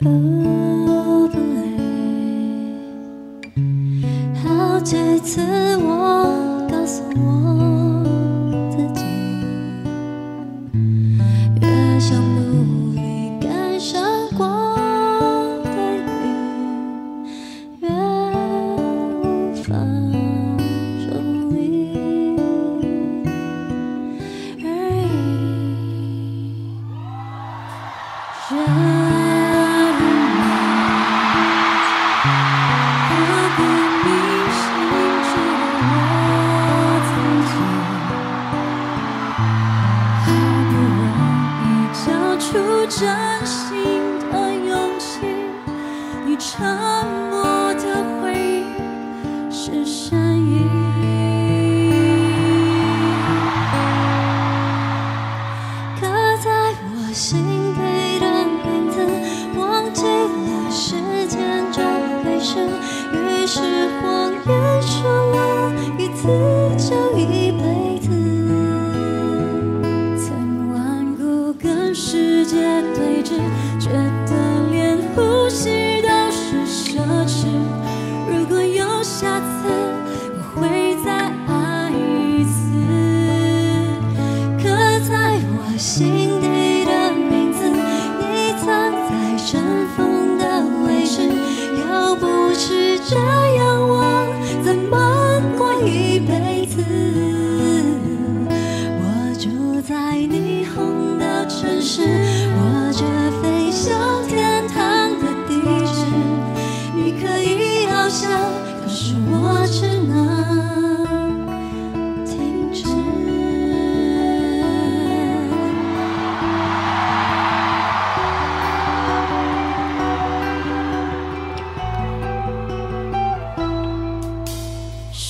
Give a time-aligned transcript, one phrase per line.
[0.00, 0.06] 好
[4.84, 5.40] 几次，
[5.78, 7.47] 我告诉我。
[57.18, 57.57] see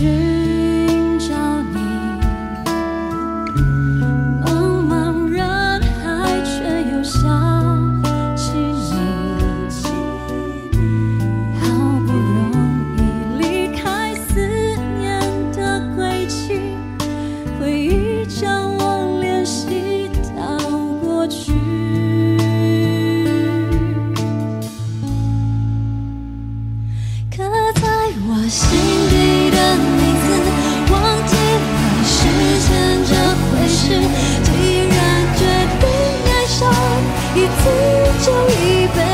[0.00, 0.08] 寻
[1.18, 1.36] 找
[1.74, 1.76] 你，
[4.40, 4.48] 茫
[4.88, 6.50] 茫人海，却
[6.90, 7.20] 又想
[8.34, 8.94] 起你。
[11.60, 11.60] 好
[12.06, 12.48] 不容
[12.96, 12.98] 易
[13.42, 13.44] 离
[13.76, 14.40] 开思
[14.96, 15.20] 念
[15.52, 15.58] 的
[15.94, 16.58] 轨迹，
[17.60, 20.56] 回忆将我联系到
[21.02, 21.52] 过去，
[27.30, 27.44] 刻
[27.74, 27.82] 在
[28.26, 28.99] 我心。
[33.90, 34.50] 既
[34.88, 34.94] 然
[35.36, 35.40] 决
[35.80, 35.84] 定
[36.26, 36.58] 爱上
[37.34, 37.60] 一次，
[38.24, 39.09] 就一辈子。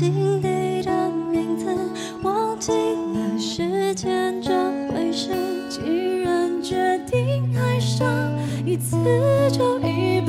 [0.00, 1.66] 心底的名字
[2.22, 4.50] 忘记了时间这
[4.88, 5.28] 回事。
[5.68, 8.08] 既然决定爱上
[8.64, 8.96] 一次
[9.52, 10.19] 就一